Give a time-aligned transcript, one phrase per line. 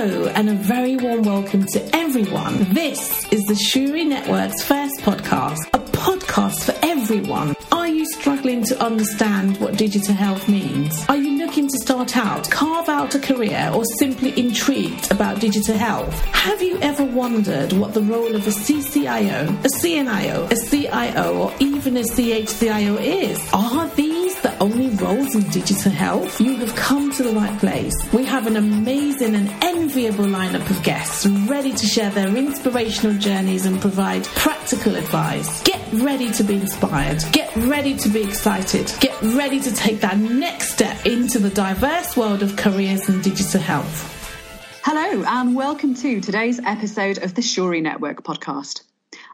[0.00, 2.72] And a very warm welcome to everyone.
[2.72, 7.54] This is the Shuri Network's first podcast, a podcast for everyone.
[7.70, 11.04] Are you struggling to understand what digital health means?
[11.10, 15.76] Are you looking to start out, carve out a career, or simply intrigued about digital
[15.76, 16.14] health?
[16.32, 21.52] Have you ever wondered what the role of a CCIO, a CNIO, a CIO, or
[21.60, 23.38] even a CHCIO is?
[23.52, 26.40] Are these the only roles in digital health?
[26.40, 27.94] You have come to the right place.
[28.12, 33.66] We have an amazing and enviable lineup of guests ready to share their inspirational journeys
[33.66, 35.62] and provide practical advice.
[35.62, 37.22] Get ready to be inspired.
[37.32, 38.92] Get ready to be excited.
[39.00, 43.60] Get ready to take that next step into the diverse world of careers in digital
[43.60, 44.16] health.
[44.82, 48.82] Hello, and welcome to today's episode of the Shuri Network podcast.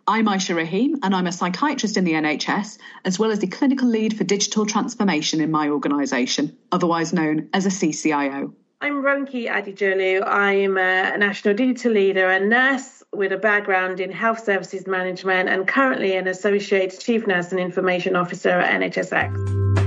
[0.09, 3.89] I'm Aisha Rahim, and I'm a psychiatrist in the NHS, as well as the clinical
[3.89, 8.53] lead for digital transformation in my organisation, otherwise known as a CCIO.
[8.81, 10.23] I'm Ronke Adijolu.
[10.25, 15.67] I'm a national digital leader and nurse with a background in health services management and
[15.67, 19.86] currently an associate chief nurse and information officer at NHSX.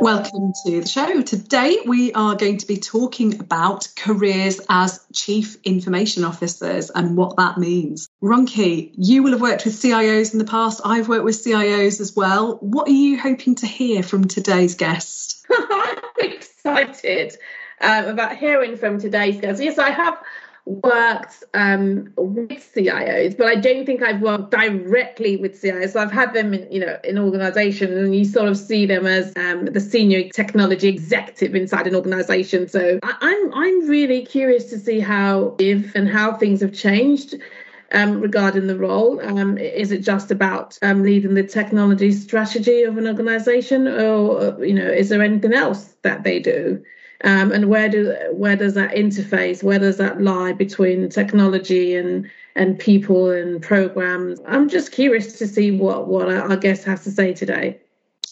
[0.00, 1.20] Welcome to the show.
[1.20, 7.36] Today we are going to be talking about careers as chief information officers and what
[7.36, 8.08] that means.
[8.22, 10.80] Ronke, you will have worked with CIOs in the past.
[10.86, 12.56] I've worked with CIOs as well.
[12.62, 15.44] What are you hoping to hear from today's guest?
[15.50, 17.36] I'm excited
[17.82, 19.62] um, about hearing from today's guest.
[19.62, 20.16] Yes, I have
[20.66, 25.92] worked um, with CIOs, but I don't think I've worked directly with CIOs.
[25.92, 29.06] So I've had them, in, you know, in organisations, and you sort of see them
[29.06, 32.68] as um, the senior technology executive inside an organisation.
[32.68, 37.34] So I, I'm I'm really curious to see how if and how things have changed.
[37.92, 39.20] Um, regarding the role?
[39.20, 44.74] Um, is it just about um, leading the technology strategy of an organization, or you
[44.74, 46.84] know, is there anything else that they do?
[47.22, 49.62] Um, and where do where does that interface?
[49.62, 54.40] Where does that lie between technology and and people and programs?
[54.46, 57.78] I'm just curious to see what what our guest has to say today.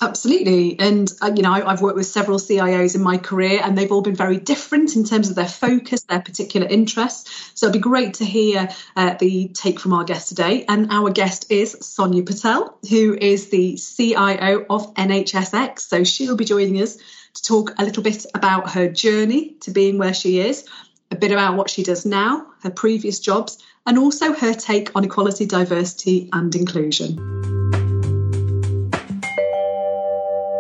[0.01, 0.79] Absolutely.
[0.79, 3.91] And, uh, you know, I, have worked with several CIOs in my career and they've
[3.91, 7.51] all been very different in terms of their focus, their particular interests.
[7.55, 10.65] So it'd be great to hear uh, the take from our guest today.
[10.69, 15.81] And our guest is Sonia Patel, who is the CIO of NHSX.
[15.81, 19.99] So she'll be joining us to talk a little bit about her journey to being
[19.99, 20.65] where she is,
[21.11, 25.05] a bit about what she does now, her previous jobs, and also her take on
[25.05, 27.58] equality, diversity, and inclusion.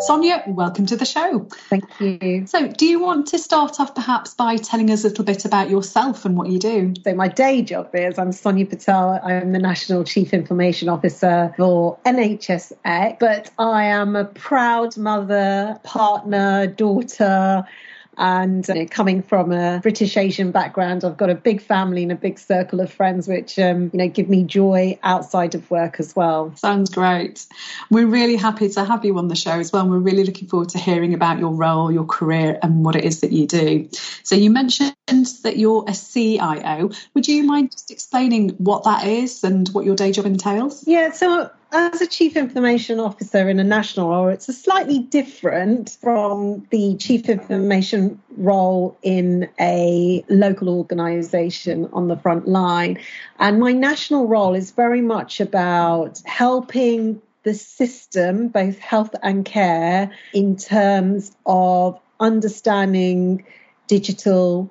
[0.00, 1.48] Sonia, welcome to the show.
[1.69, 2.47] Thank you.
[2.47, 5.70] So, do you want to start off perhaps by telling us a little bit about
[5.70, 6.94] yourself and what you do?
[7.03, 9.20] So, my day job is I'm Sonia Patel.
[9.25, 16.69] I'm the National Chief Information Officer for NHSX, but I am a proud mother, partner,
[16.69, 17.66] daughter,
[18.19, 22.11] and you know, coming from a British Asian background, I've got a big family and
[22.11, 26.01] a big circle of friends, which um, you know give me joy outside of work
[26.01, 26.55] as well.
[26.57, 27.47] Sounds great.
[27.91, 29.83] We're really happy to have you on the show as well.
[29.83, 33.05] And we're really looking forward to hearing about your role, your career, and what it
[33.05, 33.89] is that you do.
[34.25, 36.91] So you mentioned that you're a CIO.
[37.15, 40.87] Would you mind just explaining what that is and what your day job entails?
[40.87, 41.12] Yeah.
[41.12, 46.67] So as a chief information officer in a national role, it's a slightly different from
[46.71, 52.99] the chief information role in a local organization on the front line.
[53.39, 60.11] And my national role is very much about helping the system, both health and care,
[60.33, 63.45] in terms of understanding
[63.87, 64.71] digital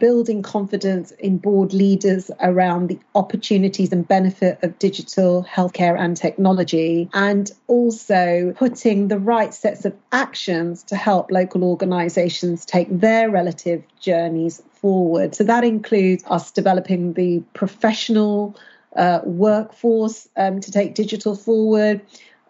[0.00, 7.08] building confidence in board leaders around the opportunities and benefit of digital healthcare and technology,
[7.14, 13.82] and also putting the right sets of actions to help local organisations take their relative
[14.00, 15.34] journeys forward.
[15.34, 18.56] So that includes us developing the professional
[18.96, 22.00] uh, workforce um, to take digital forward.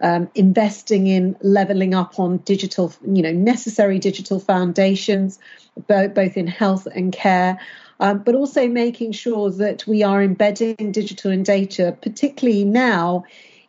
[0.03, 5.39] Um, investing in leveling up on digital, you know, necessary digital foundations,
[5.89, 7.61] both, both in health and care.
[8.01, 13.25] Um, but also making sure that we are embedding digital and data, particularly now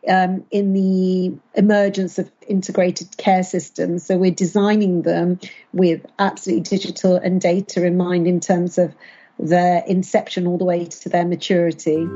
[0.07, 4.05] um, in the emergence of integrated care systems.
[4.05, 5.39] So we're designing them
[5.73, 8.93] with absolutely digital and data in mind in terms of
[9.37, 12.07] their inception all the way to their maturity.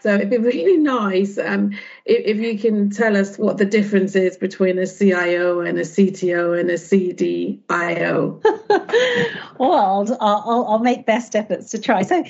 [0.00, 1.72] So it'd be really nice um,
[2.04, 5.82] if, if, you can tell us what the difference is between a CIO and a
[5.82, 8.42] CTO and a CDIO.
[9.58, 12.02] well, I'll, I'll, make best efforts to try.
[12.02, 12.24] So,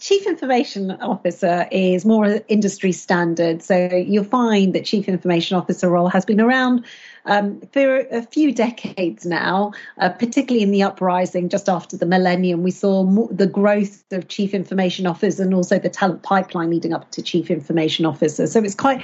[0.00, 3.62] Chief Information Officer is more industry standard.
[3.62, 6.84] So you'll find that Chief Information Officer role has been around
[7.26, 12.62] Um, for a few decades now, uh, particularly in the uprising just after the millennium,
[12.62, 16.92] we saw more, the growth of chief information officers and also the talent pipeline leading
[16.92, 18.46] up to chief information officer.
[18.46, 19.02] So it's quite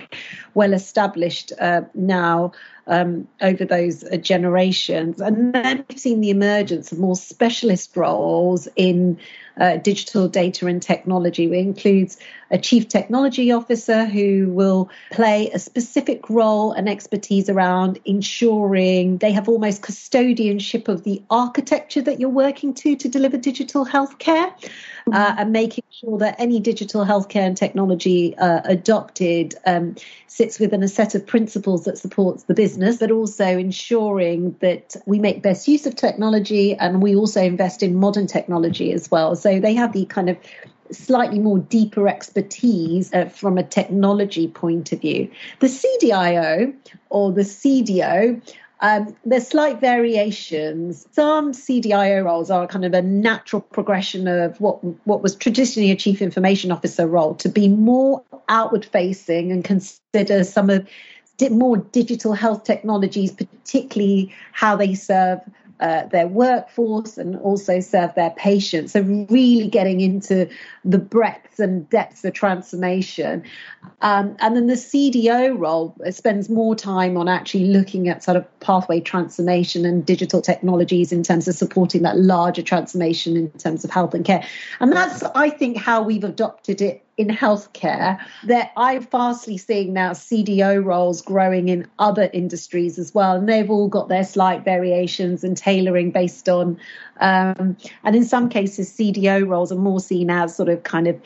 [0.55, 2.53] well established uh, now
[2.87, 5.21] um, over those uh, generations.
[5.21, 9.19] And then we've seen the emergence of more specialist roles in
[9.61, 12.17] uh, digital data and technology, which includes
[12.51, 19.33] a chief technology officer who will play a specific role and expertise around ensuring they
[19.33, 24.53] have almost custodianship of the architecture that you're working to to deliver digital healthcare.
[25.13, 29.97] Uh, and making sure that any digital healthcare and technology uh, adopted um,
[30.29, 35.19] sits within a set of principles that supports the business, but also ensuring that we
[35.19, 39.37] make best use of technology and we also invest in modern technology as well.
[39.37, 40.39] So they have the kind of
[40.91, 45.31] slightly more deeper expertise uh, from a technology point of view.
[45.61, 46.75] The CDIO
[47.11, 48.43] or the CDO
[48.83, 51.07] um, there's slight variations.
[51.13, 55.97] Some CDIO roles are kind of a natural progression of what what was traditionally a
[55.97, 60.89] chief information officer role to be more outward facing and consider some of
[61.49, 65.41] more digital health technologies, particularly how they serve
[65.81, 68.93] uh, their workforce and also serve their patients.
[68.93, 70.49] So, really getting into
[70.85, 73.43] the breadth and depth of transformation.
[74.03, 78.61] Um, and then the CDO role spends more time on actually looking at sort of
[78.61, 83.91] pathway transformation and digital technologies in terms of supporting that larger transformation in terms of
[83.91, 84.45] health and care.
[84.81, 90.13] And that's, I think, how we've adopted it in healthcare that I'm fastly seeing now
[90.13, 93.37] CDO roles growing in other industries as well.
[93.37, 96.79] And they've all got their slight variations and tailoring based on,
[97.21, 101.21] um, and in some cases, CDO roles are more seen as sort of kind of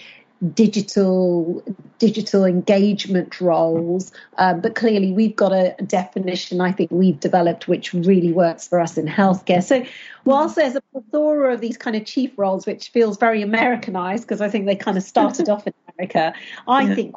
[0.53, 1.63] digital
[1.99, 7.95] digital engagement roles um, but clearly we've got a definition i think we've developed which
[7.95, 9.85] really works for us in healthcare so
[10.25, 14.41] whilst there's a plethora of these kind of chief roles which feels very americanized because
[14.41, 16.35] i think they kind of started off in america
[16.69, 16.95] i yeah.
[16.95, 17.15] think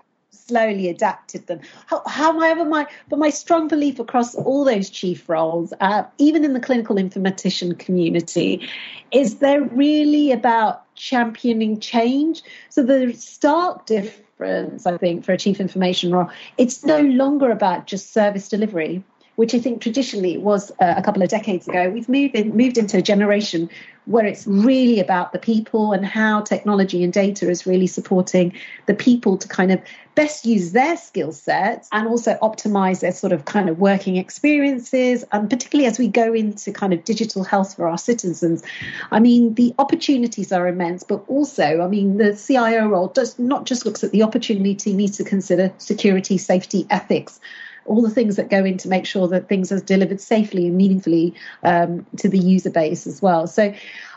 [0.48, 1.60] slowly adapted them.
[1.86, 6.54] How, However, my but my strong belief across all those chief roles, uh, even in
[6.54, 8.68] the clinical informatician community,
[9.12, 12.42] is they're really about championing change.
[12.70, 17.88] So the stark difference, I think, for a chief information role, it's no longer about
[17.88, 19.04] just service delivery
[19.38, 21.92] which I think traditionally was uh, a couple of decades ago.
[21.92, 23.70] We've moved in, moved into a generation
[24.06, 28.52] where it's really about the people and how technology and data is really supporting
[28.88, 29.80] the people to kind of
[30.16, 35.24] best use their skill sets and also optimize their sort of kind of working experiences
[35.32, 38.64] and particularly as we go into kind of digital health for our citizens
[39.12, 43.66] i mean the opportunities are immense but also i mean the cio role does not
[43.66, 47.40] just looks at the opportunity needs to consider security safety ethics
[47.88, 50.78] all the things that go in to make sure that things are delivered safely and
[50.78, 53.48] meaningfully um, to the user base as well.
[53.48, 53.74] So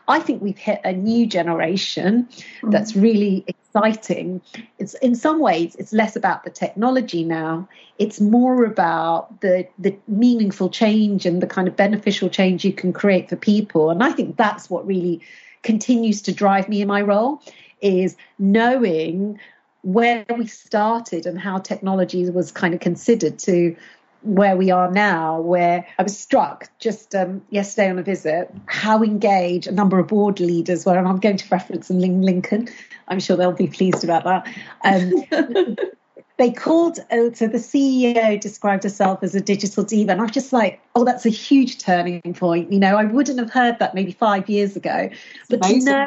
[0.08, 2.28] I think we've hit a new generation
[2.62, 2.70] mm.
[2.70, 4.43] that's really exciting.
[4.78, 7.69] It's in some ways it's less about the technology now.
[7.99, 12.93] It's more about the the meaningful change and the kind of beneficial change you can
[12.93, 13.90] create for people.
[13.90, 15.20] And I think that's what really
[15.62, 17.40] continues to drive me in my role
[17.81, 19.38] is knowing
[19.82, 23.77] where we started and how technology was kind of considered to
[24.23, 29.03] where we are now, where I was struck just um, yesterday on a visit how
[29.03, 32.69] engaged a number of board leaders were, and I'm going to reference Lincoln.
[33.08, 34.46] I'm sure they'll be pleased about that.
[34.84, 35.77] Um,
[36.37, 40.32] they called, uh, so the CEO described herself as a digital diva, and I was
[40.32, 42.72] just like, oh, that's a huge turning point.
[42.72, 45.08] You know, I wouldn't have heard that maybe five years ago,
[45.49, 46.06] but to know,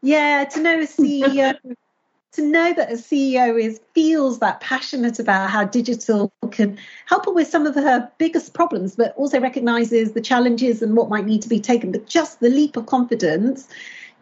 [0.00, 1.54] yeah, to know a CEO
[2.32, 7.32] to know that a CEO is feels that passionate about how digital can help her
[7.32, 11.42] with some of her biggest problems, but also recognizes the challenges and what might need
[11.42, 13.68] to be taken, but just the leap of confidence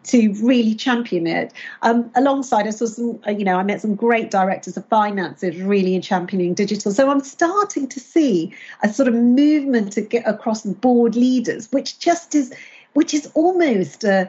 [0.03, 1.53] to really champion it.
[1.83, 5.61] Um, alongside, I saw some, uh, you know, I met some great directors of finances
[5.61, 6.91] really in championing digital.
[6.91, 8.53] So I'm starting to see
[8.83, 12.53] a sort of movement to get across board leaders, which just is,
[12.93, 14.25] which is almost uh,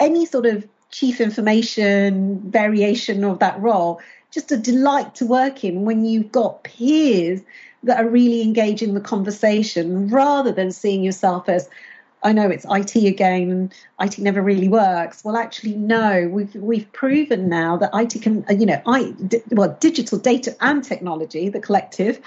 [0.00, 5.84] any sort of chief information variation of that role just a delight to work in
[5.84, 7.40] when you've got peers
[7.82, 11.68] that are really engaging the conversation rather than seeing yourself as
[12.24, 15.24] I know it's IT again and IT never really works.
[15.24, 16.28] Well, actually, no.
[16.30, 19.12] We've we've proven now that IT can, you know, I
[19.50, 22.20] well, digital data and technology, the collective,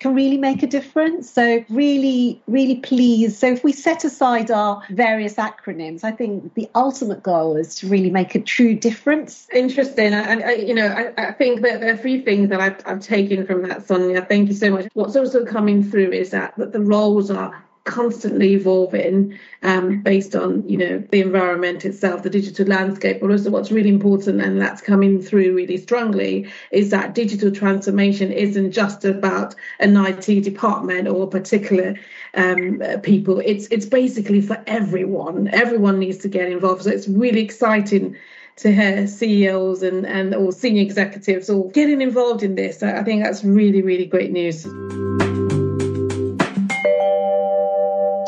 [0.00, 1.30] can really make a difference.
[1.30, 3.36] So, really, really pleased.
[3.36, 7.88] So, if we set aside our various acronyms, I think the ultimate goal is to
[7.88, 9.48] really make a true difference.
[9.52, 10.12] Interesting.
[10.12, 13.46] And, you know, I, I, think that there are three things that I've, I've taken
[13.46, 14.22] from that, Sonia.
[14.22, 14.88] Thank you so much.
[14.94, 20.68] What's also coming through is that, that the roles are constantly evolving um, based on
[20.68, 23.20] you know the environment itself, the digital landscape.
[23.20, 28.30] But also, what's really important, and that's coming through really strongly, is that digital transformation
[28.30, 31.96] isn't just about an IT department or particular
[32.34, 33.40] um, people.
[33.44, 35.48] It's it's basically for everyone.
[35.48, 36.82] Everyone needs to get involved.
[36.82, 38.16] So it's really exciting
[38.56, 42.82] to hear CEOs and, and or senior executives all getting involved in this.
[42.82, 44.66] I think that's really, really great news.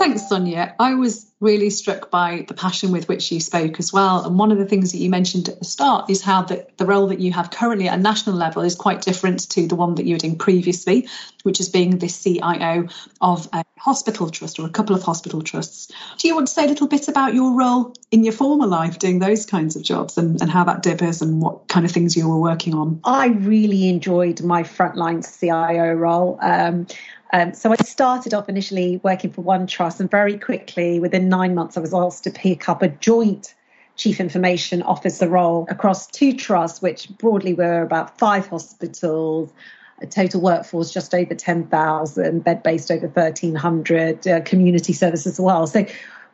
[0.00, 0.74] Thanks, Sonia.
[0.78, 4.24] I was really struck by the passion with which you spoke as well.
[4.24, 6.86] And one of the things that you mentioned at the start is how the, the
[6.86, 9.96] role that you have currently at a national level is quite different to the one
[9.96, 11.06] that you were doing previously,
[11.42, 12.88] which is being the CIO
[13.20, 15.92] of a hospital trust or a couple of hospital trusts.
[16.16, 18.98] Do you want to say a little bit about your role in your former life
[18.98, 22.16] doing those kinds of jobs and, and how that differs and what kind of things
[22.16, 23.00] you were working on?
[23.04, 26.38] I really enjoyed my frontline CIO role.
[26.40, 26.86] Um,
[27.32, 31.54] um, so I started off initially working for one trust, and very quickly, within nine
[31.54, 33.54] months, I was asked to pick up a joint
[33.96, 39.52] chief information officer role across two trusts, which broadly were about five hospitals,
[40.00, 45.66] a total workforce just over 10,000, bed based over 1,300, uh, community services as well.
[45.66, 45.86] So,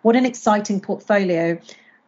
[0.03, 1.59] what an exciting portfolio.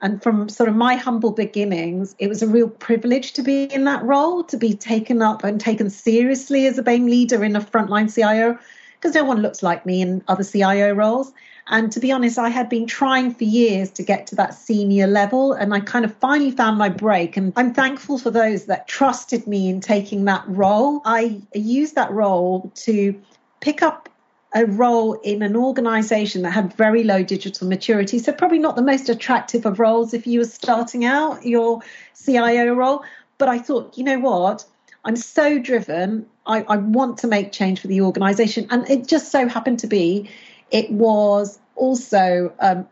[0.01, 3.83] And from sort of my humble beginnings, it was a real privilege to be in
[3.85, 7.61] that role, to be taken up and taken seriously as a BAME leader in a
[7.61, 8.57] frontline CIO
[9.01, 11.33] because no one looks like me in other CIO roles.
[11.71, 15.07] And to be honest, I had been trying for years to get to that senior
[15.07, 17.37] level, and I kind of finally found my break.
[17.37, 21.03] And I'm thankful for those that trusted me in taking that role.
[21.05, 23.21] I used that role to
[23.61, 24.09] pick up
[24.55, 28.19] a role in an organization that had very low digital maturity.
[28.19, 31.83] So, probably not the most attractive of roles if you were starting out your
[32.25, 33.05] CIO role.
[33.37, 34.65] But I thought, you know what?
[35.09, 36.27] I'm so driven.
[36.47, 38.67] I, I want to make change for the organisation.
[38.71, 40.29] And it just so happened to be,
[40.71, 42.83] it was also um,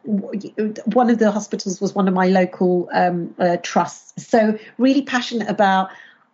[0.87, 4.27] one of the hospitals was one of my local um, uh, trusts.
[4.27, 5.91] So really passionate about.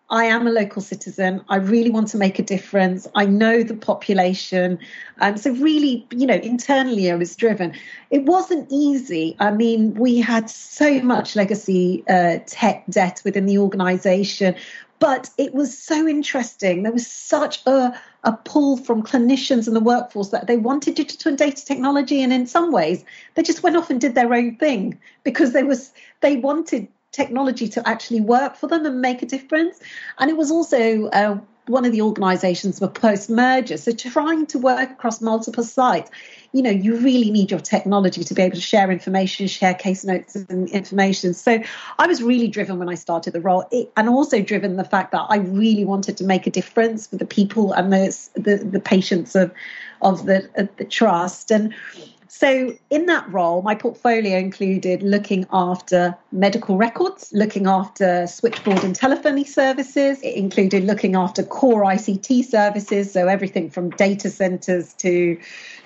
[0.08, 1.42] I am a local citizen.
[1.48, 3.08] I really want to make a difference.
[3.14, 4.78] I know the population.
[5.20, 7.72] Um, so, really, you know, internally I was driven.
[8.10, 9.36] It wasn't easy.
[9.40, 14.54] I mean, we had so much legacy uh, tech debt within the organization.
[15.02, 16.84] But it was so interesting.
[16.84, 21.30] There was such a, a pull from clinicians and the workforce that they wanted digital
[21.30, 22.22] and data technology.
[22.22, 23.04] And in some ways,
[23.34, 27.66] they just went off and did their own thing because they was they wanted technology
[27.70, 29.80] to actually work for them and make a difference.
[30.18, 33.76] And it was also uh, one of the organizations were post merger.
[33.76, 36.10] So trying to work across multiple sites
[36.52, 40.04] you know, you really need your technology to be able to share information, share case
[40.04, 41.32] notes and information.
[41.32, 41.62] So
[41.98, 45.12] I was really driven when I started the role, it, and also driven the fact
[45.12, 48.80] that I really wanted to make a difference for the people and the the, the
[48.80, 49.52] patients of
[50.02, 51.74] of the of the trust and.
[52.34, 58.96] So, in that role, my portfolio included looking after medical records, looking after switchboard and
[58.96, 60.18] telephony services.
[60.22, 65.38] It included looking after core ICT services, so everything from data centers to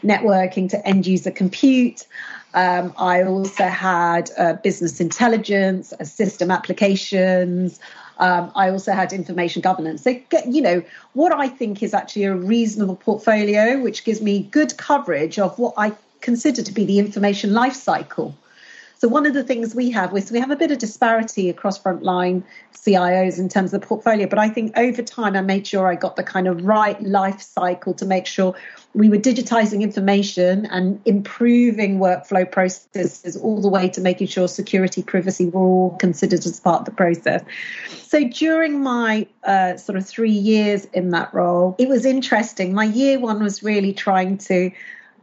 [0.04, 2.06] networking to end user compute.
[2.54, 7.80] Um, I also had uh, business intelligence, uh, system applications.
[8.18, 10.04] Um, I also had information governance.
[10.04, 14.76] So, you know, what I think is actually a reasonable portfolio, which gives me good
[14.78, 15.90] coverage of what I
[16.26, 18.36] consider to be the information life cycle.
[18.98, 21.78] So one of the things we have is we have a bit of disparity across
[21.78, 22.42] frontline
[22.74, 25.94] CIOs in terms of the portfolio, but I think over time I made sure I
[25.94, 28.56] got the kind of right life cycle to make sure
[28.94, 35.02] we were digitizing information and improving workflow processes all the way to making sure security,
[35.02, 37.44] privacy were all considered as part of the process.
[38.02, 42.72] So during my uh, sort of three years in that role, it was interesting.
[42.72, 44.70] My year one was really trying to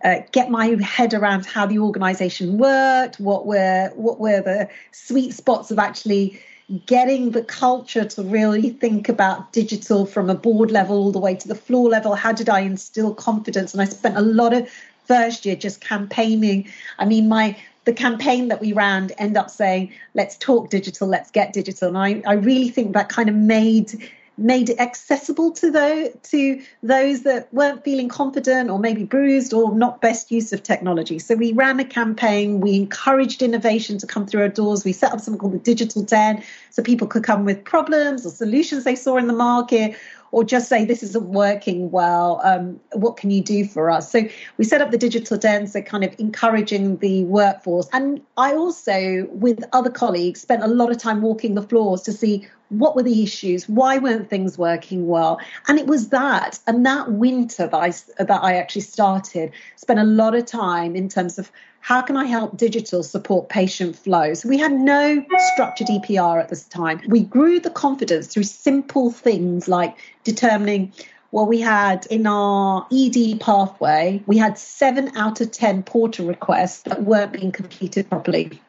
[0.04, 5.34] uh, get my head around how the organization worked, what were what were the sweet
[5.34, 6.40] spots of actually
[6.86, 11.36] getting the culture to really think about digital from a board level all the way
[11.36, 12.16] to the floor level.
[12.16, 13.74] How did I instill confidence?
[13.74, 14.70] And I spent a lot of
[15.06, 16.70] first year just campaigning.
[16.98, 21.32] I mean, my the campaign that we ran ended up saying, let's talk digital, let's
[21.32, 21.90] get digital.
[21.90, 26.62] And I, I really think that kind of made made it accessible to those to
[26.82, 31.20] those that weren't feeling confident or maybe bruised or not best use of technology.
[31.20, 32.60] So we ran a campaign.
[32.60, 34.84] We encouraged innovation to come through our doors.
[34.84, 38.30] We set up something called the Digital Den, so people could come with problems or
[38.30, 39.96] solutions they saw in the market
[40.34, 42.42] or just say this isn't working well.
[42.44, 44.12] Um, what can you do for us?
[44.12, 47.88] So we set up the digital den, so kind of encouraging the workforce.
[47.94, 52.12] And I also, with other colleagues, spent a lot of time walking the floors to
[52.12, 52.48] see
[52.80, 56.60] what were the issues, why weren't things working well, and it was that.
[56.68, 57.90] And that winter that I
[58.24, 62.26] that I actually started, spent a lot of time in terms of how can I
[62.26, 64.46] help digital support patient flows?
[64.46, 67.02] We had no structured EPR at this time.
[67.08, 70.94] We grew the confidence through simple things like determining
[71.34, 76.84] well, we had in our ED pathway, we had seven out of 10 portal requests
[76.84, 78.62] that weren't being completed properly.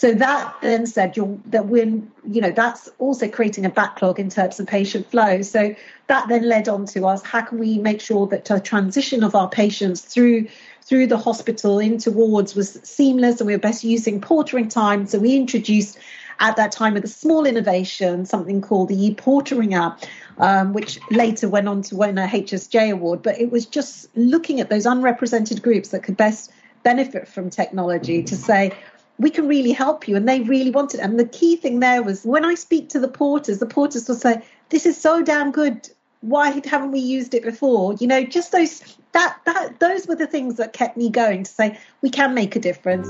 [0.00, 1.14] So that then said
[1.50, 5.42] that when you know that's also creating a backlog in terms of patient flow.
[5.42, 5.74] So
[6.06, 9.34] that then led on to us how can we make sure that the transition of
[9.34, 10.48] our patients through
[10.80, 15.06] through the hospital into wards was seamless and we were best using portering time.
[15.06, 15.98] So we introduced
[16.38, 20.02] at that time with a small innovation, something called the e-portering app,
[20.38, 23.20] um, which later went on to win a HSJ award.
[23.20, 26.50] But it was just looking at those unrepresented groups that could best
[26.84, 28.72] benefit from technology to say,
[29.20, 30.16] we can really help you.
[30.16, 30.98] And they really wanted.
[31.00, 34.16] And the key thing there was when I speak to the porters, the porters will
[34.16, 35.88] say, this is so damn good.
[36.22, 37.94] Why haven't we used it before?
[37.94, 41.50] You know just those that that those were the things that kept me going to
[41.50, 43.08] say we can make a difference.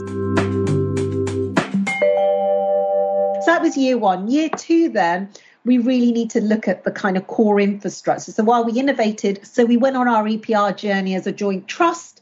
[3.45, 4.31] So that was year one.
[4.31, 5.29] Year two then
[5.65, 8.31] we really need to look at the kind of core infrastructure.
[8.31, 12.20] So while we innovated so we went on our epr journey as a joint trust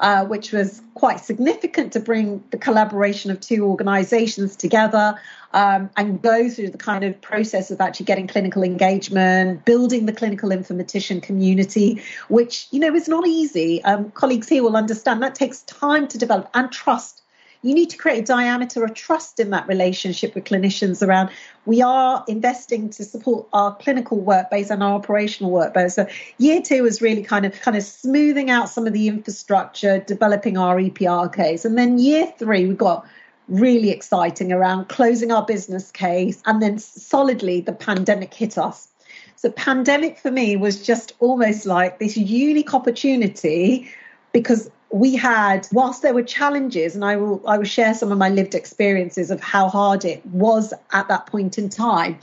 [0.00, 5.14] uh, which was quite significant to bring the collaboration of two organizations together
[5.52, 10.12] um, and go through the kind of process of actually getting clinical engagement, building the
[10.12, 13.82] clinical informatician community, which, you know, is not easy.
[13.84, 17.19] Um, colleagues here will understand that takes time to develop and trust
[17.62, 21.30] you need to create a diameter of trust in that relationship with clinicians around
[21.66, 25.94] we are investing to support our clinical work base and our operational work base.
[25.94, 26.06] So
[26.38, 30.56] year two is really kind of kind of smoothing out some of the infrastructure, developing
[30.56, 31.64] our EPR case.
[31.64, 33.06] And then year three, we've got
[33.48, 38.88] really exciting around closing our business case and then solidly the pandemic hit us.
[39.36, 43.90] So pandemic for me was just almost like this unique opportunity
[44.32, 48.18] because we had, whilst there were challenges, and I will I will share some of
[48.18, 52.18] my lived experiences of how hard it was at that point in time.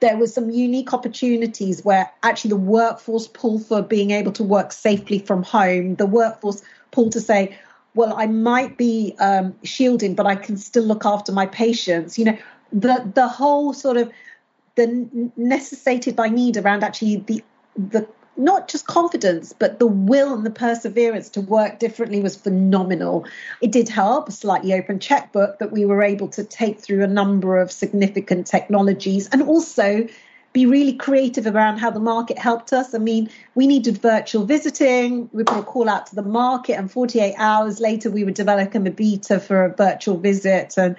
[0.00, 4.72] There were some unique opportunities where actually the workforce pull for being able to work
[4.72, 7.56] safely from home, the workforce pull to say,
[7.94, 12.18] well, I might be um, shielding, but I can still look after my patients.
[12.18, 12.38] You know,
[12.72, 14.12] the the whole sort of
[14.76, 17.42] the necessitated by need around actually the
[17.76, 23.26] the not just confidence, but the will and the perseverance to work differently was phenomenal.
[23.60, 27.08] It did help, a slightly open checkbook that we were able to take through a
[27.08, 30.06] number of significant technologies and also
[30.52, 32.94] be really creative around how the market helped us.
[32.94, 35.28] I mean, we needed virtual visiting.
[35.32, 38.86] We put a call out to the market, and 48 hours later, we were developing
[38.86, 40.74] a beta for a virtual visit.
[40.76, 40.96] And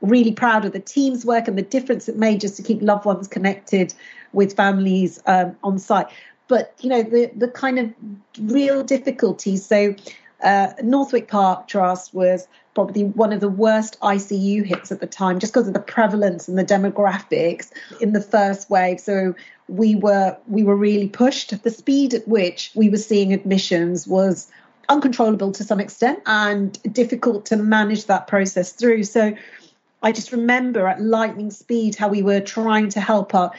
[0.00, 3.06] really proud of the team's work and the difference it made just to keep loved
[3.06, 3.94] ones connected
[4.32, 6.08] with families um, on site
[6.48, 7.92] but you know the the kind of
[8.52, 9.66] real difficulties.
[9.66, 9.94] So
[10.42, 15.38] uh, Northwick Park Trust was probably one of the worst ICU hits at the time,
[15.38, 19.00] just because of the prevalence and the demographics in the first wave.
[19.00, 19.34] So
[19.68, 21.62] we were we were really pushed.
[21.62, 24.50] The speed at which we were seeing admissions was
[24.88, 29.04] uncontrollable to some extent and difficult to manage that process through.
[29.04, 29.34] So
[30.02, 33.52] I just remember at lightning speed how we were trying to help our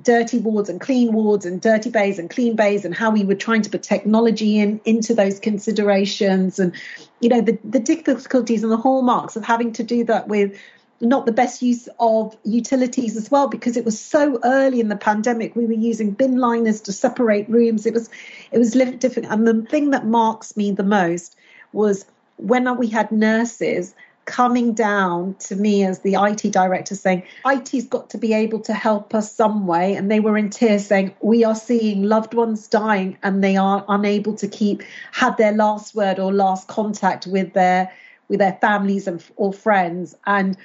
[0.00, 3.34] dirty wards and clean wards and dirty bays and clean bays and how we were
[3.34, 6.74] trying to put technology in into those considerations and
[7.20, 10.58] you know the, the difficulties and the hallmarks of having to do that with
[11.02, 14.96] not the best use of utilities as well because it was so early in the
[14.96, 17.86] pandemic we were using bin liners to separate rooms.
[17.86, 18.08] It was
[18.52, 19.30] it was different.
[19.30, 21.36] And the thing that marks me the most
[21.72, 27.86] was when we had nurses coming down to me as the IT director saying, IT's
[27.86, 29.94] got to be able to help us some way.
[29.94, 33.84] And they were in tears saying, We are seeing loved ones dying and they are
[33.88, 34.82] unable to keep,
[35.12, 37.92] had their last word or last contact with their
[38.28, 40.16] with their families and or friends.
[40.24, 40.56] And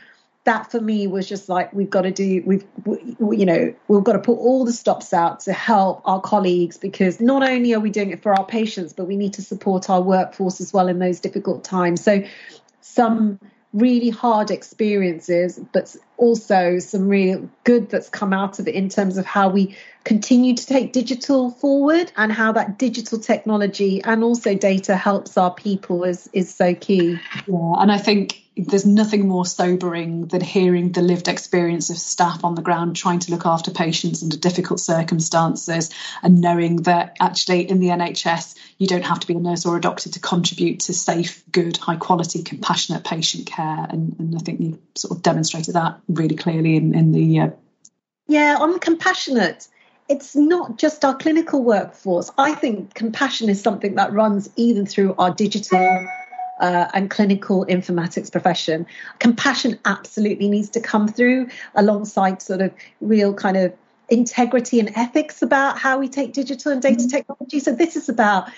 [0.48, 4.06] that for me was just like we've got to do we've we, you know we've
[4.06, 7.82] got to put all the stops out to help our colleagues because not only are
[7.82, 10.88] we doing it for our patients but we need to support our workforce as well
[10.88, 12.24] in those difficult times so
[12.88, 13.39] some
[13.73, 19.17] really hard experiences, but also some real good that's come out of it in terms
[19.17, 24.56] of how we continue to take digital forward and how that digital technology and also
[24.56, 27.19] data helps our people is is so key.
[27.45, 32.43] Yeah, and I think there's nothing more sobering than hearing the lived experience of staff
[32.43, 35.91] on the ground trying to look after patients under difficult circumstances
[36.24, 39.78] and knowing that actually in the NHS you don't have to be a nurse or
[39.78, 43.88] a doctor to contribute to safe, good, high quality, compassionate patient care.
[43.89, 47.39] And, and I think you sort of demonstrated that really clearly in, in the.
[47.39, 47.50] Uh...
[48.28, 49.67] Yeah, on compassionate
[50.10, 52.32] it's not just our clinical workforce.
[52.38, 56.08] I think compassion is something that runs even through our digital
[56.60, 58.86] uh, and clinical informatics profession.
[59.20, 63.74] Compassion absolutely needs to come through alongside sort of real kind of
[64.10, 67.10] integrity and ethics about how we take digital and data mm-hmm.
[67.10, 67.60] technology.
[67.60, 68.50] So this is about,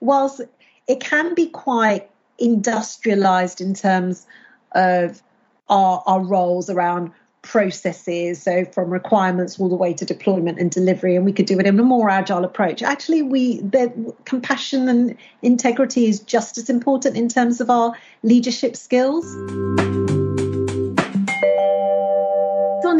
[0.00, 0.40] whilst
[0.86, 4.26] it can be quite industrialized in terms
[4.72, 5.22] of
[5.68, 7.10] our, our roles around
[7.44, 11.60] processes, so from requirements all the way to deployment and delivery, and we could do
[11.60, 12.82] it in a more agile approach.
[12.82, 13.92] Actually, we the
[14.24, 19.24] compassion and integrity is just as important in terms of our leadership skills.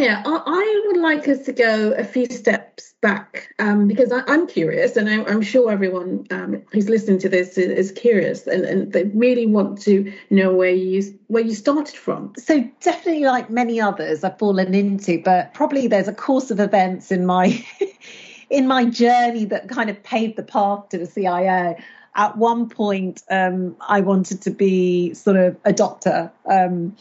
[0.05, 4.47] Sonia, I would like us to go a few steps back um, because I, am
[4.47, 8.65] curious, and I, am sure everyone um, who's listening to this is, is curious, and,
[8.65, 12.35] and, they really want to know where you where you started from.
[12.37, 17.11] So definitely, like many others, I've fallen into, but probably there's a course of events
[17.11, 17.65] in my
[18.51, 21.77] in my journey that kind of paved the path to the CIO
[22.17, 26.31] at one point um, I wanted to be sort of a doctor.
[26.49, 26.95] Um,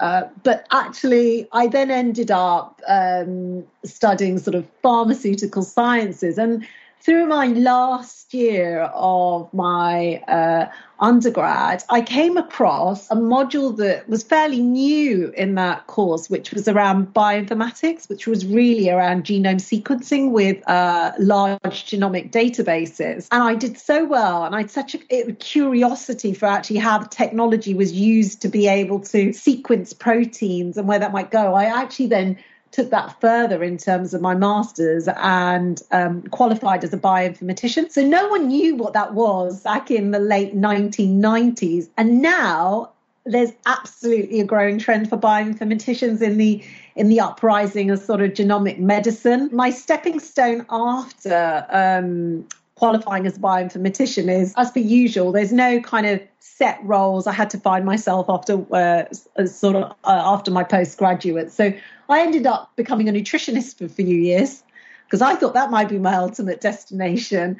[0.00, 6.38] uh, but actually, I then ended up um, studying sort of pharmaceutical sciences.
[6.38, 6.66] And
[7.08, 10.66] through my last year of my uh,
[11.00, 16.68] undergrad, I came across a module that was fairly new in that course, which was
[16.68, 23.26] around bioinformatics, which was really around genome sequencing with uh, large genomic databases.
[23.32, 27.08] And I did so well, and I had such a, curiosity for actually how the
[27.08, 31.54] technology was used to be able to sequence proteins and where that might go.
[31.54, 32.36] I actually then
[32.70, 37.90] took that further in terms of my master's and um, qualified as a bioinformatician.
[37.90, 41.88] So no one knew what that was back in the late 1990s.
[41.96, 42.90] And now
[43.24, 46.62] there's absolutely a growing trend for bioinformaticians in the
[46.96, 49.48] in the uprising of sort of genomic medicine.
[49.52, 52.46] My stepping stone after um,
[52.78, 57.26] qualifying as a bioinformatician is, as per usual, there's no kind of set roles.
[57.26, 59.04] I had to find myself after uh,
[59.46, 61.52] sort of uh, after my postgraduate.
[61.52, 61.72] So
[62.08, 64.62] I ended up becoming a nutritionist for a few years
[65.06, 67.58] because I thought that might be my ultimate destination.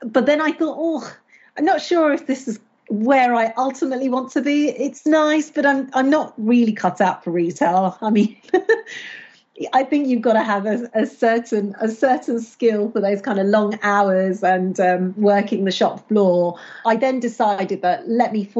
[0.00, 1.12] But then I thought, oh,
[1.56, 4.68] I'm not sure if this is where I ultimately want to be.
[4.68, 7.98] It's nice, but I'm I'm not really cut out for retail.
[8.00, 8.36] I mean.
[9.72, 13.38] I think you've got to have a, a, certain a certain skill for those kind
[13.38, 16.58] of long hours and um, working the shop floor.
[16.84, 18.50] I then decided that let me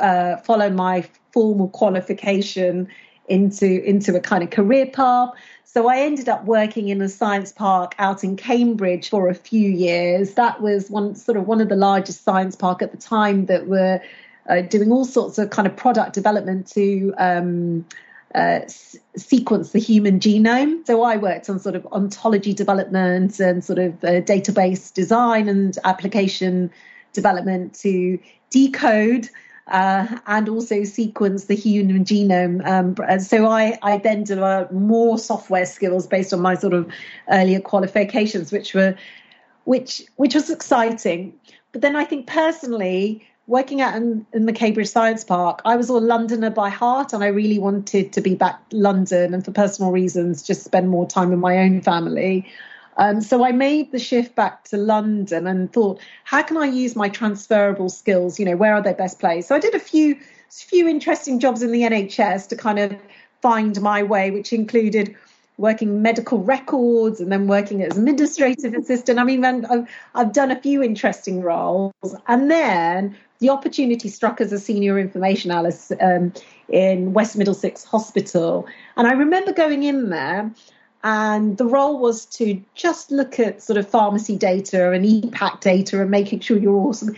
[0.00, 2.88] uh, follow my formal qualification
[3.28, 5.30] into into a kind of career path.
[5.64, 9.68] So I ended up working in a science park out in Cambridge for a few
[9.68, 10.34] years.
[10.34, 13.66] That was one sort of one of the largest science park at the time that
[13.66, 14.00] were
[14.48, 17.84] uh, doing all sorts of kind of product development to um,
[18.34, 18.60] uh,
[19.16, 20.86] sequence the human genome.
[20.86, 25.76] So I worked on sort of ontology development and sort of uh, database design and
[25.84, 26.70] application
[27.12, 28.18] development to
[28.50, 29.28] decode.
[29.66, 32.66] Uh, and also sequence the human genome.
[32.66, 36.90] Um, so I, I then developed more software skills based on my sort of
[37.30, 38.96] earlier qualifications, which were,
[39.64, 41.34] which which was exciting.
[41.72, 45.88] But then I think personally, working out in, in, the Cambridge Science Park, I was
[45.88, 49.90] a Londoner by heart and I really wanted to be back London and for personal
[49.90, 52.46] reasons just spend more time with my own family.
[52.98, 56.94] Um, so I made the shift back to London and thought, how can I use
[56.94, 58.38] my transferable skills?
[58.38, 59.48] You know, where are they best placed?
[59.48, 60.18] So I did a few
[60.50, 62.96] few interesting jobs in the NHS to kind of
[63.42, 65.14] find my way, which included
[65.58, 69.18] working medical records and then working as administrative assistant.
[69.18, 71.92] I mean, I've, I've done a few interesting roles.
[72.28, 76.32] And then the opportunity struck as a senior information analyst um,
[76.68, 78.66] in West Middlesex Hospital.
[78.96, 80.50] And I remember going in there,
[81.04, 86.00] and the role was to just look at sort of pharmacy data and ePACT data
[86.00, 87.14] and making sure you're awesome.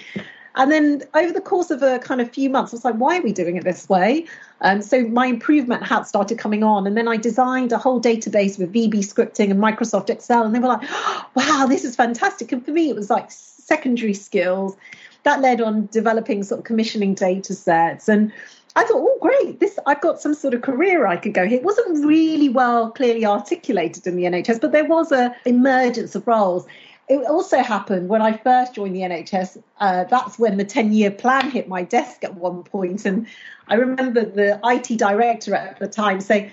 [0.56, 3.18] And then over the course of a kind of few months, I was like, why
[3.18, 4.26] are we doing it this way?
[4.61, 6.87] And so my improvement hat started coming on.
[6.87, 10.44] And then I designed a whole database with VB scripting and Microsoft Excel.
[10.44, 10.83] And they were like,
[11.35, 12.52] wow, this is fantastic.
[12.52, 14.76] And for me, it was like secondary skills
[15.22, 18.33] that led on developing sort of commissioning data sets and
[18.76, 21.59] I thought, oh, great, this I've got some sort of career I could go here.
[21.59, 26.26] It wasn't really well clearly articulated in the NHS, but there was a emergence of
[26.26, 26.66] roles.
[27.09, 29.61] it also happened when I first joined the NHS.
[29.80, 33.04] Uh, that's when the 10 year plan hit my desk at one point.
[33.04, 33.26] And
[33.66, 36.52] I remember the IT director at the time saying,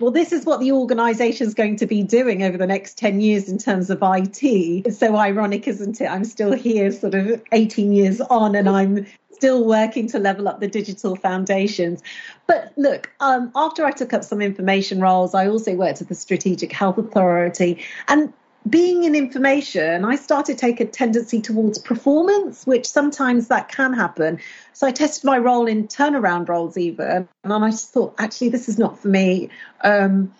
[0.00, 3.20] well, this is what the organisation is going to be doing over the next 10
[3.20, 4.42] years in terms of IT.
[4.42, 6.06] It's so ironic, isn't it?
[6.06, 10.60] I'm still here, sort of 18 years on, and I'm still working to level up
[10.60, 12.02] the digital foundations.
[12.46, 16.14] But look, um, after I took up some information roles, I also worked at the
[16.14, 17.84] Strategic Health Authority.
[18.08, 18.32] And
[18.68, 23.92] being in information, I started to take a tendency towards performance, which sometimes that can
[23.92, 24.38] happen.
[24.74, 28.68] So I tested my role in turnaround roles even, and I just thought, actually, this
[28.68, 29.48] is not for me.
[29.82, 30.34] Um,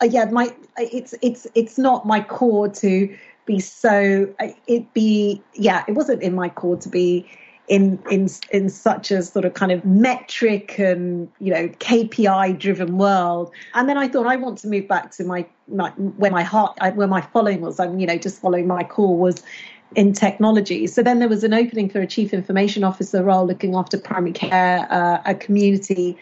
[0.00, 4.34] uh, yeah, my it's it's it's not my core to be so.
[4.66, 7.28] It be yeah, it wasn't in my core to be
[7.68, 12.98] in in in such a sort of kind of metric and you know KPI driven
[12.98, 13.52] world.
[13.74, 16.78] And then I thought I want to move back to my, my where my heart
[16.94, 17.78] where my following was.
[17.78, 19.42] I'm you know just following my core was
[19.94, 20.86] in technology.
[20.86, 24.32] So then there was an opening for a chief information officer role looking after primary
[24.32, 26.16] care, uh, a community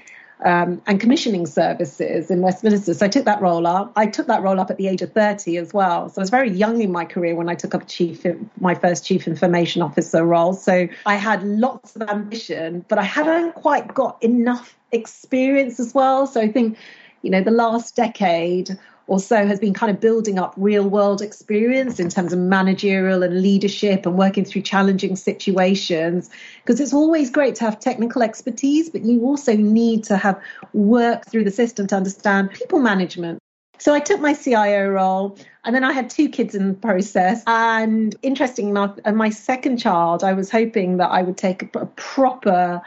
[0.45, 2.95] um, and commissioning services in Westminster.
[2.95, 3.93] So I took that role up.
[3.97, 6.09] I took that role up at the age of 30 as well.
[6.09, 8.25] So I was very young in my career when I took up chief,
[8.61, 10.55] my first chief information officer role.
[10.55, 16.27] So I had lots of ambition, but I hadn't quite got enough experience as well.
[16.27, 16.77] So I think,
[17.23, 18.79] you know, the last decade
[19.11, 23.43] also has been kind of building up real world experience in terms of managerial and
[23.43, 26.31] leadership and working through challenging situations.
[26.65, 30.41] Because it's always great to have technical expertise, but you also need to have
[30.73, 33.41] worked through the system to understand people management.
[33.79, 37.43] So I took my CIO role and then I had two kids in the process.
[37.49, 41.81] And interesting enough, and my second child, I was hoping that I would take a,
[41.81, 42.81] a proper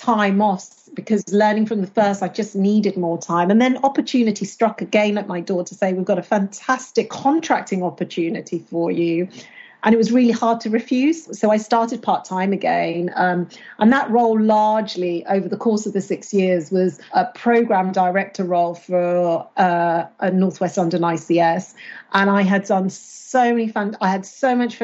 [0.00, 3.50] time off because learning from the first, I just needed more time.
[3.50, 7.82] And then opportunity struck again at my door to say, We've got a fantastic contracting
[7.82, 9.28] opportunity for you.
[9.82, 11.38] And it was really hard to refuse.
[11.38, 13.10] So I started part time again.
[13.16, 17.90] Um, and that role, largely over the course of the six years, was a program
[17.90, 21.72] director role for uh, a Northwest London ICS.
[22.12, 24.76] And I had done so many fun, I had so much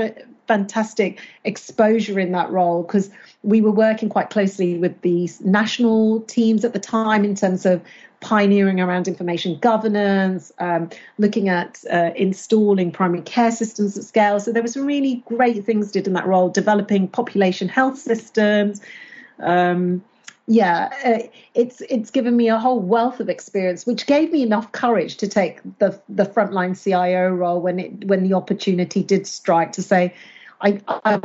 [0.46, 3.10] fantastic exposure in that role because
[3.42, 7.82] we were working quite closely with the national teams at the time in terms of
[8.20, 14.40] pioneering around information governance, um, looking at uh, installing primary care systems at scale.
[14.40, 18.80] So there some really great things did in that role, developing population health systems.
[19.38, 20.02] Um,
[20.46, 24.70] yeah, uh, it's it's given me a whole wealth of experience, which gave me enough
[24.72, 29.72] courage to take the the frontline CIO role when it when the opportunity did strike
[29.72, 30.14] to say,
[30.60, 31.20] I, I,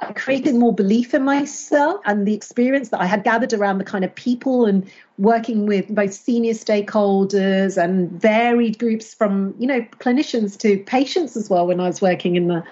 [0.00, 3.84] I, created more belief in myself and the experience that I had gathered around the
[3.84, 9.80] kind of people and working with both senior stakeholders and varied groups from, you know,
[9.98, 12.62] clinicians to patients as well when I was working in the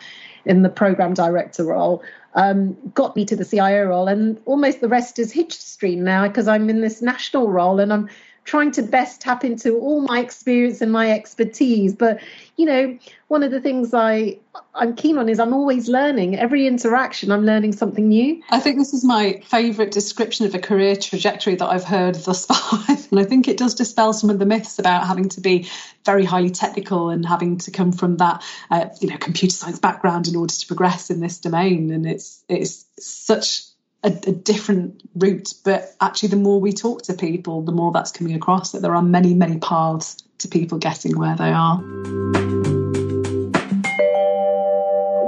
[0.46, 2.02] in the program director role.
[2.34, 6.48] Um, got me to the CIO role, and almost the rest is history now because
[6.48, 8.08] I'm in this national role and I'm
[8.44, 11.94] trying to best tap into all my experience and my expertise.
[11.94, 12.20] But
[12.56, 14.38] you know, one of the things I
[14.74, 16.38] I'm keen on is I'm always learning.
[16.38, 18.42] Every interaction, I'm learning something new.
[18.50, 22.46] I think this is my favourite description of a career trajectory that I've heard thus
[22.46, 25.68] far, and I think it does dispel some of the myths about having to be
[26.04, 30.28] very highly technical and having to come from that uh, you know computer science background
[30.28, 31.90] in order to progress in this domain.
[31.90, 33.64] And it's it's such
[34.04, 35.54] a, a, different route.
[35.64, 38.94] But actually, the more we talk to people, the more that's coming across that there
[38.94, 41.78] are many, many paths to people getting where they are.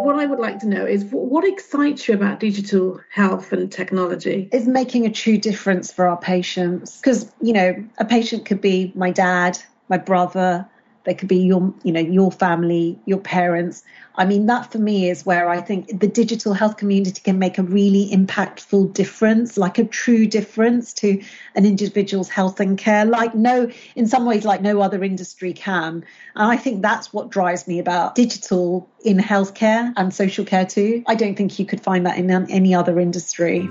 [0.05, 4.49] What I would like to know is what excites you about digital health and technology?
[4.53, 6.99] Is making a true difference for our patients.
[6.99, 9.59] Because, you know, a patient could be my dad,
[9.89, 10.69] my brother,
[11.07, 13.83] they could be your, you know, your family, your parents.
[14.17, 17.59] I mean, that for me is where I think the digital health community can make
[17.59, 21.23] a really impactful difference, like a true difference to
[21.55, 26.05] an individual's health and care, like no, in some ways, like no other industry can.
[26.35, 31.05] And I think that's what drives me about digital in healthcare and social care too.
[31.07, 33.69] I don't think you could find that in any other industry.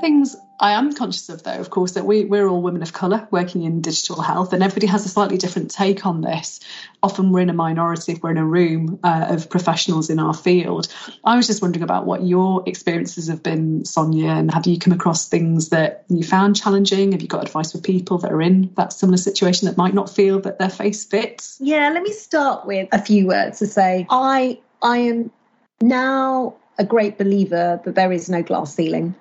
[0.00, 3.28] Things I am conscious of, though, of course, that we, we're all women of colour
[3.30, 6.58] working in digital health, and everybody has a slightly different take on this.
[7.00, 10.34] Often we're in a minority if we're in a room uh, of professionals in our
[10.34, 10.88] field.
[11.24, 14.92] I was just wondering about what your experiences have been, Sonia, and have you come
[14.92, 17.12] across things that you found challenging?
[17.12, 20.10] Have you got advice for people that are in that similar situation that might not
[20.10, 21.58] feel that their face fits?
[21.60, 24.06] Yeah, let me start with a few words to say.
[24.10, 25.30] I I am
[25.80, 29.14] now a great believer that there is no glass ceiling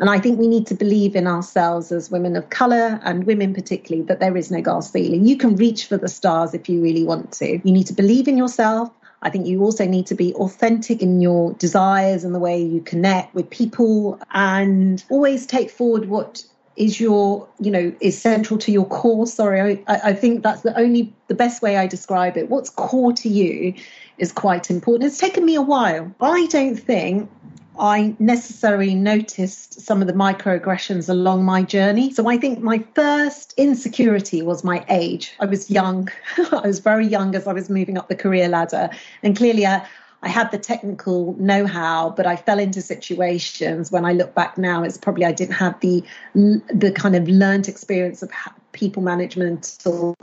[0.00, 3.52] And I think we need to believe in ourselves as women of colour and women
[3.52, 5.26] particularly that there is no glass ceiling.
[5.26, 7.60] You can reach for the stars if you really want to.
[7.62, 8.90] You need to believe in yourself.
[9.22, 12.80] I think you also need to be authentic in your desires and the way you
[12.80, 16.42] connect with people and always take forward what
[16.76, 20.78] is your you know is central to your core sorry I, I think that's the
[20.78, 23.74] only the best way i describe it what's core to you
[24.18, 27.28] is quite important it's taken me a while i don't think
[27.80, 32.12] I necessarily noticed some of the microaggressions along my journey.
[32.12, 35.32] So I think my first insecurity was my age.
[35.40, 36.10] I was young.
[36.52, 38.90] I was very young as I was moving up the career ladder.
[39.22, 39.86] And clearly, I,
[40.22, 44.58] I had the technical know how, but I fell into situations when I look back
[44.58, 48.30] now, it's probably I didn't have the the kind of learned experience of
[48.80, 50.16] people management or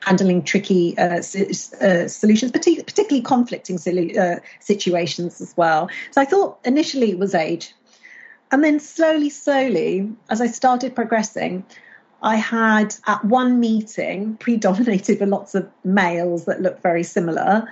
[0.00, 3.76] handling tricky uh, uh, solutions, particularly conflicting
[4.18, 5.88] uh, situations as well.
[6.10, 7.74] So I thought initially it was age.
[8.50, 11.64] And then slowly, slowly, as I started progressing,
[12.22, 17.68] I had at one meeting, predominated with lots of males that looked very similar,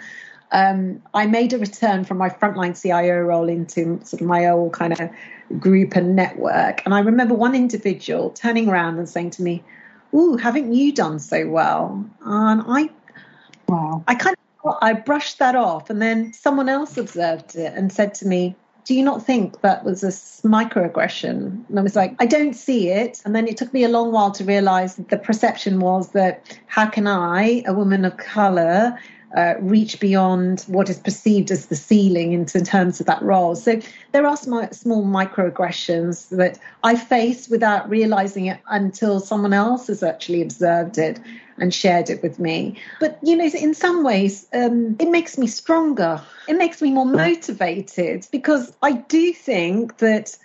[0.53, 4.75] um, I made a return from my frontline CIO role into sort of my old
[4.75, 5.11] kind of
[5.59, 6.83] group and network.
[6.85, 9.65] And I remember one individual turning around and saying to me,
[10.15, 12.91] "Ooh, haven't you done so well?" And I,
[13.69, 17.93] wow, I kind of I brushed that off, and then someone else observed it and
[17.93, 20.13] said to me, do you not think that was a
[20.47, 21.69] microaggression?
[21.69, 23.21] And I was like, I don't see it.
[23.25, 26.87] And then it took me a long while to realize the perception was that how
[26.87, 28.97] can I, a woman of color,
[29.37, 33.55] uh, reach beyond what is perceived as the ceiling in terms of that role.
[33.57, 33.81] So
[34.13, 40.03] there are small, small microaggressions that I face without realizing it until someone else has
[40.03, 41.19] actually observed it
[41.59, 42.77] and shared it with me.
[43.01, 46.23] But, you know, in some ways, um, it makes me stronger.
[46.49, 50.37] It makes me more motivated because I do think that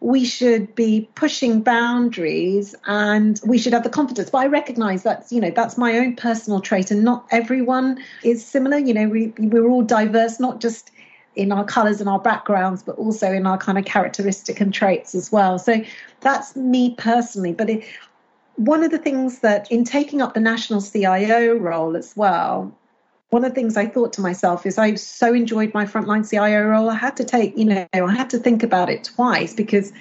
[0.00, 4.30] we should be pushing boundaries and we should have the confidence.
[4.30, 8.44] But I recognize that's, you know, that's my own personal trait and not everyone is
[8.44, 8.78] similar.
[8.78, 10.92] You know, we, we're all diverse, not just
[11.34, 15.14] in our colors and our backgrounds, but also in our kind of characteristic and traits
[15.14, 15.58] as well.
[15.58, 15.82] So
[16.20, 17.52] that's me personally.
[17.52, 17.84] But it,
[18.54, 22.72] one of the things that in taking up the national CIO role as well,
[23.30, 26.66] one of the things I thought to myself is I so enjoyed my frontline CIO
[26.66, 26.88] role.
[26.88, 29.92] I had to take, you know, I had to think about it twice because,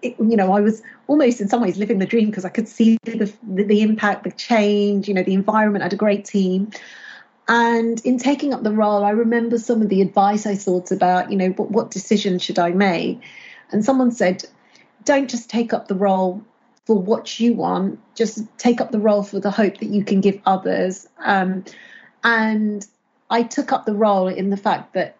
[0.00, 2.68] it, you know, I was almost in some ways living the dream because I could
[2.68, 5.82] see the, the, the impact, the change, you know, the environment.
[5.82, 6.70] I had a great team.
[7.46, 11.30] And in taking up the role, I remember some of the advice I thought about,
[11.30, 13.20] you know, what, what decision should I make?
[13.70, 14.44] And someone said,
[15.04, 16.42] don't just take up the role
[16.86, 20.20] for what you want, just take up the role for the hope that you can
[20.20, 21.06] give others.
[21.18, 21.64] Um,
[22.24, 22.86] and
[23.30, 25.16] I took up the role in the fact that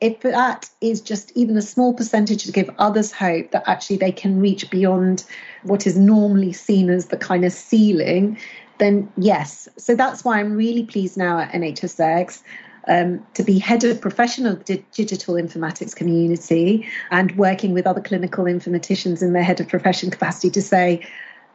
[0.00, 4.12] if that is just even a small percentage to give others hope that actually they
[4.12, 5.24] can reach beyond
[5.62, 8.36] what is normally seen as the kind of ceiling,
[8.78, 9.68] then yes.
[9.78, 12.42] So that's why I'm really pleased now at NHSX.
[12.86, 18.44] Um, to be head of professional di- digital informatics community and working with other clinical
[18.44, 21.00] informaticians in their head of profession capacity to say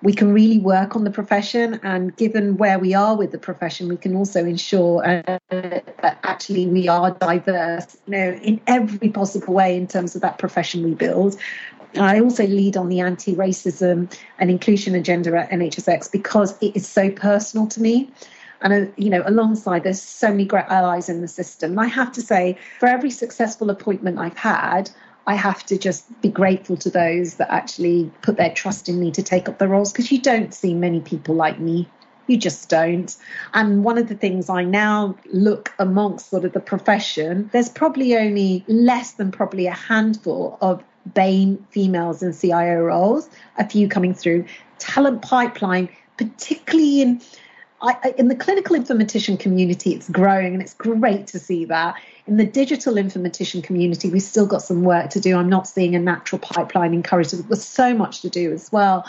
[0.01, 3.89] we can really work on the profession and given where we are with the profession
[3.89, 9.53] we can also ensure uh, that actually we are diverse you know in every possible
[9.53, 11.37] way in terms of that profession we build
[11.97, 17.09] I also lead on the anti-racism and inclusion agenda at NHSX because it is so
[17.09, 18.11] personal to me.
[18.61, 21.79] And uh, you know, alongside there's so many great allies in the system.
[21.79, 24.91] I have to say, for every successful appointment I've had,
[25.29, 29.11] I have to just be grateful to those that actually put their trust in me
[29.11, 31.87] to take up the roles because you don't see many people like me.
[32.25, 33.15] You just don't.
[33.53, 38.17] And one of the things I now look amongst sort of the profession, there's probably
[38.17, 44.15] only less than probably a handful of BAME females in CIO roles, a few coming
[44.15, 44.45] through.
[44.79, 47.21] Talent pipeline, particularly in
[47.81, 51.95] I, in the clinical informatician community, it's growing and it's great to see that.
[52.27, 55.37] In the digital informatician community, we've still got some work to do.
[55.37, 57.47] I'm not seeing a natural pipeline encouraged.
[57.47, 59.05] There's so much to do as well.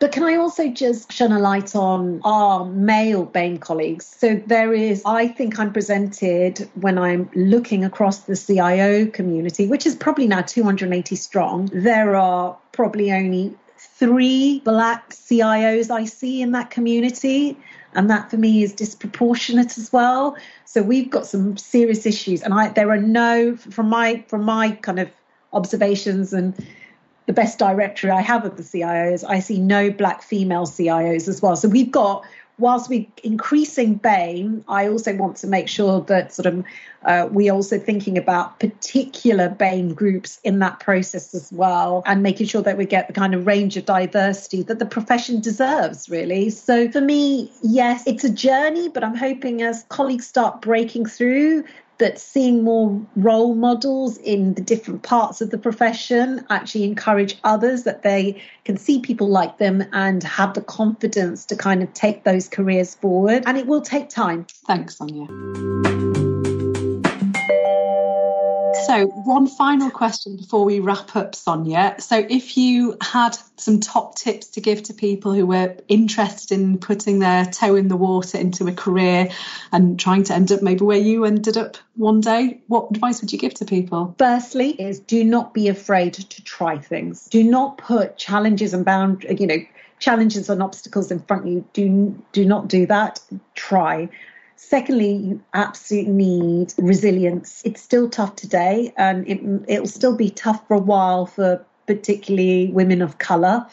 [0.00, 4.06] But can I also just shine a light on our male BAME colleagues?
[4.06, 9.86] So there is, I think I'm presented when I'm looking across the CIO community, which
[9.86, 11.68] is probably now 280 strong.
[11.72, 17.56] There are probably only three black CIOs I see in that community
[17.94, 20.36] and that for me is disproportionate as well.
[20.64, 24.72] So we've got some serious issues, and I there are no from my from my
[24.72, 25.10] kind of
[25.52, 26.54] observations and
[27.28, 31.42] the best directory I have of the CIOs, I see no black female CIOs as
[31.42, 31.56] well.
[31.56, 32.24] So we've got
[32.58, 36.64] whilst we're increasing BAME, I also want to make sure that sort of
[37.04, 42.46] uh, we're also thinking about particular BAME groups in that process as well, and making
[42.46, 46.50] sure that we get the kind of range of diversity that the profession deserves, really.
[46.50, 51.64] So for me, yes, it's a journey, but I'm hoping as colleagues start breaking through,
[51.98, 57.84] that seeing more role models in the different parts of the profession actually encourage others
[57.84, 62.24] that they can see people like them and have the confidence to kind of take
[62.24, 63.42] those careers forward.
[63.46, 64.46] And it will take time.
[64.66, 66.27] Thanks, Sonia.
[68.88, 71.96] So, one final question before we wrap up, Sonia.
[71.98, 76.78] So, if you had some top tips to give to people who were interested in
[76.78, 79.28] putting their toe in the water into a career
[79.72, 83.30] and trying to end up maybe where you ended up one day, what advice would
[83.30, 84.14] you give to people?
[84.16, 87.26] Firstly, is do not be afraid to try things.
[87.28, 89.58] Do not put challenges and bound, you know,
[89.98, 91.64] challenges and obstacles in front of you.
[91.74, 93.20] Do do not do that.
[93.54, 94.08] Try.
[94.60, 97.62] Secondly, you absolutely need resilience.
[97.64, 102.72] It's still tough today, and it, it'll still be tough for a while for particularly
[102.72, 103.68] women of colour.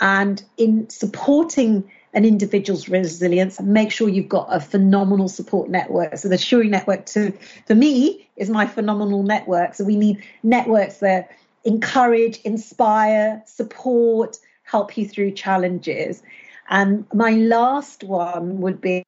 [0.00, 6.16] And in supporting an individual's resilience, make sure you've got a phenomenal support network.
[6.16, 7.32] So the Shuri network, to
[7.66, 9.74] for me, is my phenomenal network.
[9.74, 11.30] So we need networks that
[11.64, 16.22] encourage, inspire, support, help you through challenges.
[16.70, 19.04] And my last one would be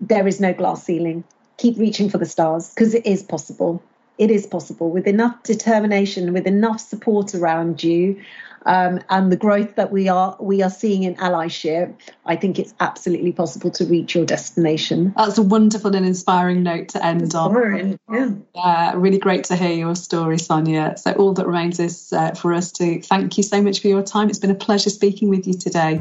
[0.00, 1.24] there is no glass ceiling.
[1.56, 3.82] Keep reaching for the stars because it is possible.
[4.16, 8.22] It is possible with enough determination, with enough support around you,
[8.66, 11.94] um, and the growth that we are we are seeing in allyship.
[12.24, 15.14] I think it's absolutely possible to reach your destination.
[15.16, 18.46] That's a wonderful and inspiring note to end inspiring, on.
[18.54, 18.62] Yeah.
[18.62, 20.94] Uh, really great to hear your story, Sonia.
[20.96, 24.02] So all that remains is uh, for us to thank you so much for your
[24.02, 24.30] time.
[24.30, 26.00] It's been a pleasure speaking with you today.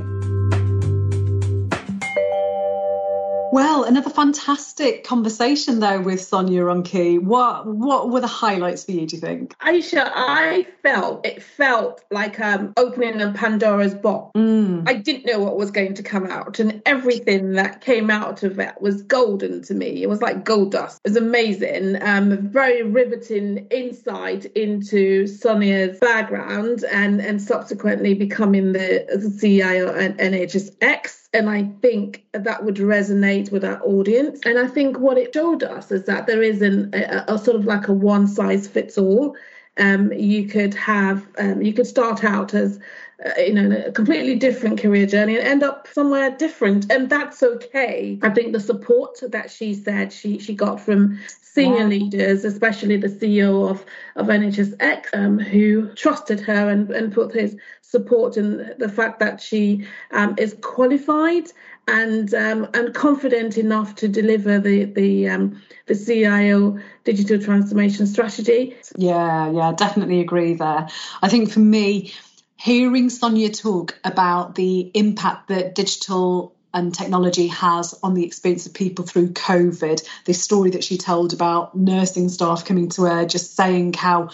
[3.53, 7.21] Well, another fantastic conversation there with Sonia Ronke.
[7.21, 9.05] What what were the highlights for you?
[9.05, 10.11] Do you think, Aisha?
[10.11, 14.31] I felt it felt like um, opening a Pandora's box.
[14.35, 14.89] Mm.
[14.89, 18.57] I didn't know what was going to come out, and everything that came out of
[18.57, 20.01] it was golden to me.
[20.01, 20.99] It was like gold dust.
[21.05, 22.01] It was amazing.
[22.01, 30.17] Um, very riveting insight into Sonia's background and and subsequently becoming the, the CEO at
[30.17, 34.39] NHSX and I think that would resonate with our audience.
[34.45, 37.65] And I think what it showed us is that there isn't a, a sort of
[37.65, 39.35] like a one size fits all.
[39.77, 42.79] Um, you could have, um, you could start out as,
[43.25, 47.41] uh, you know, a completely different career journey and end up somewhere different, and that's
[47.41, 48.19] okay.
[48.21, 51.19] I think the support that she said she she got from
[51.53, 53.85] senior leaders, especially the CEO of,
[54.15, 59.39] of NHSX, um, who trusted her and, and put his support in the fact that
[59.39, 61.45] she um, is qualified
[61.87, 68.75] and um, and confident enough to deliver the the um, the CIO digital transformation strategy.
[68.97, 70.87] Yeah, yeah, definitely agree there.
[71.21, 72.13] I think for me,
[72.55, 78.73] hearing Sonia talk about the impact that digital and technology has on the experience of
[78.73, 80.07] people through COVID.
[80.25, 84.29] This story that she told about nursing staff coming to her, just saying how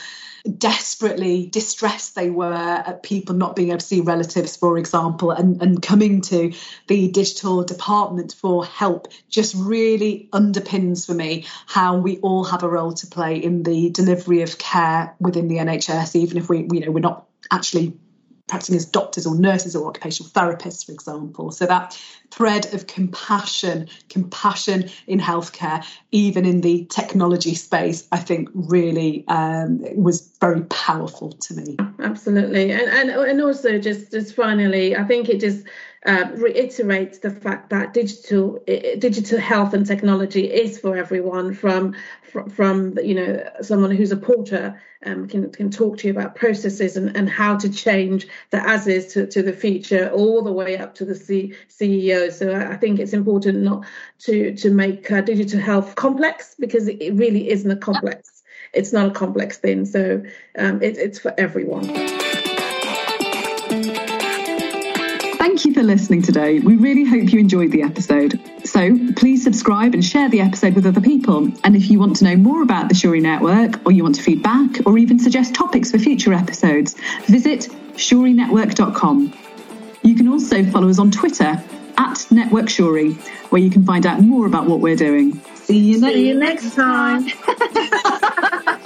[0.57, 5.61] desperately distressed they were at people not being able to see relatives, for example, and,
[5.61, 6.53] and coming to
[6.87, 12.69] the digital department for help just really underpins for me how we all have a
[12.69, 16.79] role to play in the delivery of care within the NHS, even if we, you
[16.85, 17.97] know, we're not actually
[18.49, 21.51] practicing as doctors or nurses or occupational therapists, for example.
[21.51, 21.97] So that
[22.31, 29.79] thread of compassion, compassion in healthcare, even in the technology space, I think really um,
[29.95, 31.77] was very powerful to me.
[31.99, 35.65] Absolutely, and and and also just just finally, I think it just
[36.05, 41.53] uh, reiterates the fact that digital digital health and technology is for everyone.
[41.53, 41.95] From
[42.51, 46.95] from, you know someone who's a porter um, can can talk to you about processes
[46.95, 50.77] and, and how to change the as is to, to the future, all the way
[50.77, 52.31] up to the C, CEO.
[52.31, 53.85] So I think it's important not
[54.19, 58.43] to to make uh, digital health complex because it really isn't a complex.
[58.73, 59.85] It's not a complex thing.
[59.85, 60.23] So
[60.57, 62.18] um, it, it's for everyone.
[65.79, 66.59] For listening today.
[66.59, 68.37] We really hope you enjoyed the episode.
[68.65, 71.53] So please subscribe and share the episode with other people.
[71.63, 74.21] And if you want to know more about the Shuri Network, or you want to
[74.21, 76.95] feedback, or even suggest topics for future episodes,
[77.27, 79.33] visit shurinetwork.com.
[80.03, 81.63] You can also follow us on Twitter
[81.97, 83.13] at Network Shuri,
[83.49, 85.39] where you can find out more about what we're doing.
[85.55, 87.25] See you next, See you next time.